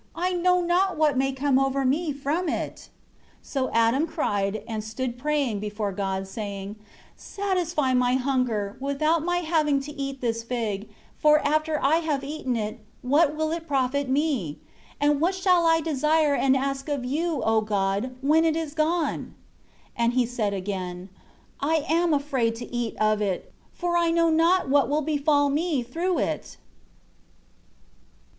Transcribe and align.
I 0.15 0.33
know 0.33 0.61
not 0.61 0.97
what 0.97 1.15
may 1.15 1.31
come 1.31 1.59
over 1.59 1.85
me 1.85 2.11
from 2.11 2.49
it." 2.49 2.89
4 3.37 3.37
So 3.43 3.69
Adam 3.69 4.07
cried, 4.07 4.63
and 4.67 4.83
stood 4.83 5.15
praying 5.15 5.59
before 5.59 5.91
God, 5.91 6.27
saying, 6.27 6.75
"Satisfy 7.15 7.93
my 7.93 8.15
hunger, 8.15 8.75
without 8.79 9.23
my 9.23 9.41
having 9.45 9.79
to 9.81 9.91
eat 9.93 10.19
this 10.19 10.41
fig; 10.41 10.89
for 11.19 11.37
after 11.47 11.79
I 11.83 11.97
have 11.97 12.23
eaten 12.23 12.55
it, 12.55 12.79
what 13.03 13.35
will 13.35 13.51
it 13.51 13.67
profit 13.67 14.09
me? 14.09 14.57
And 14.99 15.21
what 15.21 15.35
shall 15.35 15.67
I 15.67 15.81
desire 15.81 16.33
and 16.33 16.57
ask 16.57 16.89
of 16.89 17.05
you, 17.05 17.43
O 17.43 17.61
God, 17.61 18.15
when 18.21 18.43
it 18.43 18.55
is 18.55 18.73
gone?" 18.73 19.35
5 19.85 19.87
And 19.97 20.13
he 20.13 20.25
said 20.25 20.51
again, 20.51 21.09
"I 21.59 21.85
am 21.87 22.11
afraid 22.11 22.55
to 22.55 22.65
eat 22.73 22.97
of 22.99 23.21
it; 23.21 23.53
for 23.71 23.95
I 23.97 24.09
know 24.09 24.31
not 24.31 24.67
what 24.67 24.89
will 24.89 25.03
befall 25.03 25.49
me 25.51 25.83
through 25.83 26.17
it." 26.17 26.57